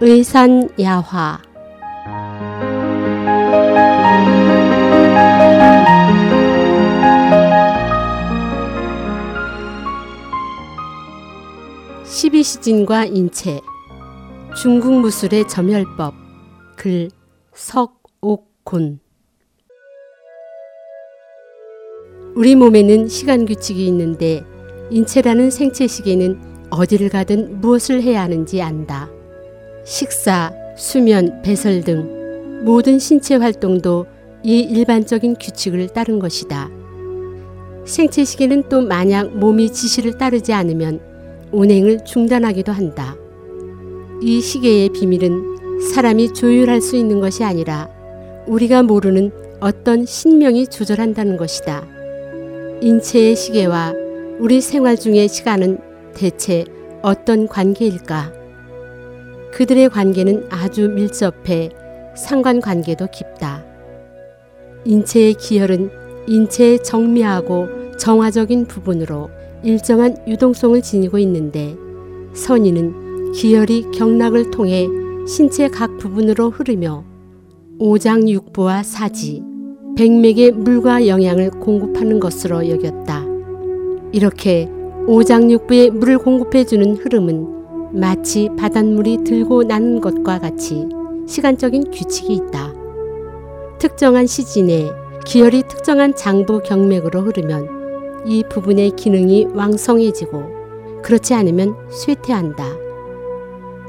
의산야화. 0.00 1.40
십이시진과 12.04 13.06
인체. 13.06 13.60
중국 14.56 15.00
무술의 15.00 15.48
점혈법. 15.48 16.14
글 16.76 17.10
석옥곤 17.54 19.00
우리 22.36 22.54
몸에는 22.54 23.08
시간 23.08 23.46
규칙이 23.46 23.84
있는데 23.88 24.44
인체라는 24.90 25.50
생체 25.50 25.88
시계는 25.88 26.68
어디를 26.70 27.08
가든 27.08 27.60
무엇을 27.60 28.00
해야 28.00 28.22
하는지 28.22 28.62
안다. 28.62 29.10
식사, 29.88 30.52
수면, 30.76 31.40
배설 31.40 31.80
등 31.80 32.62
모든 32.62 32.98
신체 32.98 33.36
활동도 33.36 34.04
이 34.44 34.60
일반적인 34.60 35.36
규칙을 35.40 35.88
따른 35.88 36.18
것이다. 36.18 36.68
생체 37.86 38.22
시계는 38.22 38.64
또 38.68 38.82
만약 38.82 39.34
몸이 39.34 39.72
지시를 39.72 40.18
따르지 40.18 40.52
않으면 40.52 41.00
운행을 41.52 42.04
중단하기도 42.04 42.70
한다. 42.70 43.16
이 44.20 44.42
시계의 44.42 44.90
비밀은 44.90 45.80
사람이 45.94 46.34
조율할 46.34 46.82
수 46.82 46.94
있는 46.96 47.20
것이 47.20 47.42
아니라 47.42 47.88
우리가 48.46 48.82
모르는 48.82 49.30
어떤 49.58 50.04
신명이 50.04 50.66
조절한다는 50.66 51.38
것이다. 51.38 51.86
인체의 52.82 53.34
시계와 53.34 53.94
우리 54.38 54.60
생활 54.60 54.98
중의 54.98 55.28
시간은 55.28 55.78
대체 56.14 56.66
어떤 57.00 57.48
관계일까? 57.48 58.37
그들의 59.52 59.88
관계는 59.88 60.46
아주 60.50 60.88
밀접해 60.88 61.70
상관관계도 62.16 63.08
깊다. 63.12 63.64
인체의 64.84 65.34
기혈은 65.34 65.90
인체의 66.26 66.82
정미하고 66.82 67.96
정화적인 67.96 68.66
부분으로 68.66 69.30
일정한 69.62 70.16
유동성을 70.26 70.80
지니고 70.82 71.18
있는데 71.18 71.76
선인은 72.34 73.32
기혈이 73.32 73.90
경락을 73.92 74.50
통해 74.50 74.86
신체 75.26 75.68
각 75.68 75.98
부분으로 75.98 76.50
흐르며 76.50 77.04
오장육부와 77.78 78.82
사지, 78.82 79.42
백맥의 79.96 80.52
물과 80.52 81.06
영양을 81.06 81.50
공급하는 81.50 82.18
것으로 82.18 82.68
여겼다. 82.68 83.24
이렇게 84.12 84.68
오장육부에 85.06 85.90
물을 85.90 86.18
공급해주는 86.18 86.96
흐름은 86.96 87.57
마치 87.92 88.48
바닷물이 88.56 89.24
들고 89.24 89.64
나는 89.64 90.00
것과 90.00 90.38
같이 90.38 90.88
시간적인 91.26 91.90
규칙이 91.90 92.34
있다. 92.34 92.72
특정한 93.78 94.26
시즌에 94.26 94.90
기혈이 95.24 95.62
특정한 95.68 96.14
장부 96.14 96.62
경맥으로 96.62 97.20
흐르면 97.20 98.24
이 98.26 98.42
부분의 98.48 98.92
기능이 98.92 99.46
왕성해지고 99.54 101.02
그렇지 101.02 101.34
않으면 101.34 101.74
쇠퇴한다. 101.90 102.64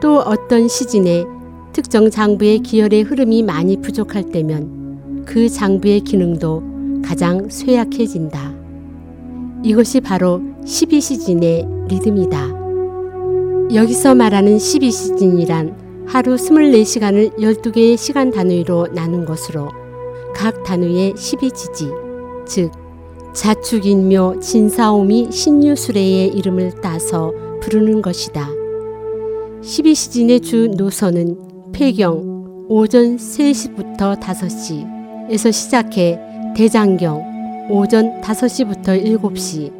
또 0.00 0.18
어떤 0.18 0.68
시즌에 0.68 1.24
특정 1.72 2.10
장부의 2.10 2.60
기혈의 2.60 3.02
흐름이 3.02 3.42
많이 3.42 3.76
부족할 3.80 4.30
때면 4.30 5.24
그 5.26 5.48
장부의 5.48 6.00
기능도 6.00 7.02
가장 7.04 7.48
쇠약해진다. 7.48 8.54
이것이 9.62 10.00
바로 10.00 10.40
12시즌의 10.64 11.88
리듬이다. 11.88 12.55
여기서 13.74 14.14
말하는 14.14 14.58
12시즌이란 14.58 15.74
하루 16.06 16.36
24시간을 16.36 17.36
12개의 17.36 17.96
시간 17.96 18.30
단위로 18.30 18.88
나눈 18.94 19.24
것으로 19.24 19.70
각 20.34 20.62
단위의 20.62 21.14
12지지, 21.14 21.90
즉 22.46 22.70
자축인묘 23.34 24.38
진사오미 24.40 25.32
신유수레의 25.32 26.28
이름을 26.28 26.80
따서 26.80 27.32
부르는 27.60 28.02
것이다. 28.02 28.48
12시즌의 29.62 30.42
주 30.44 30.68
노선은 30.68 31.72
폐경 31.72 32.66
오전 32.68 33.16
3시부터 33.16 34.20
5시에서 34.20 35.52
시작해 35.52 36.20
대장경 36.54 37.68
오전 37.68 38.20
5시부터 38.20 39.20
7시, 39.20 39.72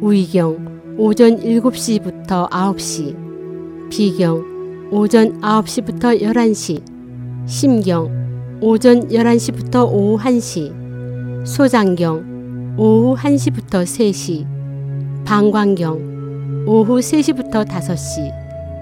우이경 0.00 0.96
오전 0.98 1.38
7시부터 1.38 2.50
9시, 2.50 3.27
비경 3.90 4.88
오전 4.90 5.40
9시부터 5.40 6.20
11시, 6.20 6.82
심경 7.46 8.58
오전 8.60 9.08
11시부터 9.08 9.90
오후 9.90 10.18
1시, 10.22 11.46
소장경 11.46 12.74
오후 12.76 13.16
1시부터 13.16 13.82
3시, 13.84 14.46
방광경 15.24 16.64
오후 16.66 16.98
3시부터 16.98 17.66
5시, 17.66 18.32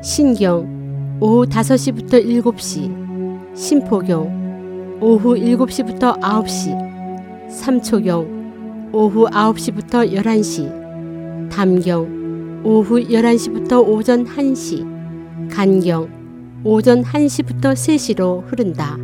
신경 0.03 1.19
오후 1.21 1.47
5시부터 1.47 2.25
7시, 2.43 3.57
심포경 3.57 4.99
오후 5.01 5.35
7시부터 5.37 6.21
9시, 6.21 7.51
삼초경 7.51 8.91
오후 8.93 9.27
9시부터 9.27 10.13
11시, 10.13 11.49
담경 11.51 12.63
오후 12.65 13.01
11시부터 13.01 13.87
오전 13.87 14.25
1시, 14.25 14.96
간경 15.51 16.63
오전 16.65 17.03
1시부터 17.03 17.75
3시로 17.75 18.45
흐른다. 18.47 18.97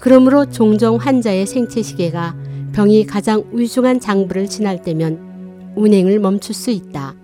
그러므로 0.00 0.46
종종 0.46 0.96
환자의 0.96 1.46
생체 1.46 1.82
시계가 1.82 2.36
병이 2.72 3.06
가장 3.06 3.44
위중한 3.52 4.00
장부를 4.00 4.48
지날 4.48 4.82
때면 4.82 5.72
운행을 5.76 6.18
멈출 6.18 6.54
수 6.54 6.70
있다. 6.70 7.14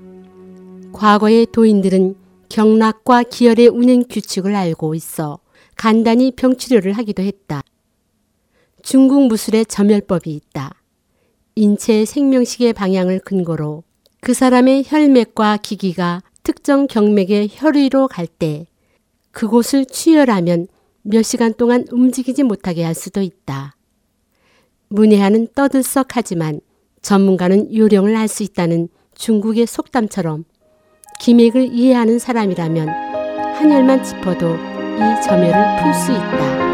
과거의 0.93 1.47
도인들은 1.53 2.17
경락과 2.49 3.23
기혈의 3.25 3.69
운행 3.69 4.03
규칙을 4.09 4.55
알고 4.55 4.95
있어 4.95 5.39
간단히 5.77 6.33
병 6.33 6.57
치료를 6.57 6.93
하기도 6.93 7.23
했다. 7.23 7.63
중국 8.83 9.29
무술의 9.29 9.67
점혈법이 9.67 10.31
있다. 10.31 10.75
인체의 11.55 12.07
생명식의 12.07 12.73
방향을 12.73 13.21
근거로 13.21 13.85
그 14.21 14.35
사람의 14.35 14.85
혈맥과 14.87 15.59
기기가 15.59 16.23
특정 16.43 16.87
경맥의 16.87 17.49
혈위로 17.53 18.09
갈 18.09 18.27
때 18.27 18.67
그곳을 19.33 19.85
취혈하면 19.85 20.67
몇 21.03 21.23
시간 21.23 21.55
동안 21.55 21.85
움직이지 21.91 22.43
못하게 22.43 22.85
할 22.85 22.95
수도 22.95 23.21
있다. 23.23 23.77
문예하는 24.89 25.49
떠들썩하지만 25.55 26.61
전문가는 27.03 27.75
요령을 27.75 28.17
알 28.17 28.29
수 28.29 28.43
있다는 28.43 28.89
중국의 29.15 29.67
속담처럼 29.67 30.45
기맥을 31.21 31.73
이해하는 31.73 32.19
사람이라면 32.19 32.89
한열만 33.55 34.03
짚어도 34.03 34.55
이 34.57 35.23
점열을 35.27 35.83
풀 35.83 35.95
수 35.95 36.13
있다. 36.13 36.70